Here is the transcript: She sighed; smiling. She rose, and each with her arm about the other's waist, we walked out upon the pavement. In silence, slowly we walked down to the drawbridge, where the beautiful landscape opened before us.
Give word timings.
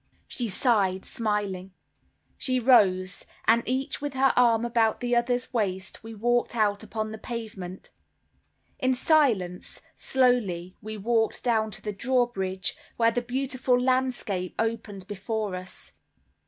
She 0.27 0.49
sighed; 0.49 1.05
smiling. 1.05 1.75
She 2.35 2.59
rose, 2.59 3.23
and 3.45 3.61
each 3.67 4.01
with 4.01 4.15
her 4.15 4.33
arm 4.35 4.65
about 4.65 4.99
the 4.99 5.15
other's 5.15 5.53
waist, 5.53 6.03
we 6.03 6.15
walked 6.15 6.55
out 6.55 6.81
upon 6.81 7.11
the 7.11 7.19
pavement. 7.19 7.91
In 8.79 8.95
silence, 8.95 9.79
slowly 9.95 10.75
we 10.81 10.97
walked 10.97 11.43
down 11.43 11.69
to 11.69 11.83
the 11.83 11.93
drawbridge, 11.93 12.75
where 12.97 13.11
the 13.11 13.21
beautiful 13.21 13.79
landscape 13.79 14.55
opened 14.57 15.05
before 15.05 15.53
us. 15.53 15.91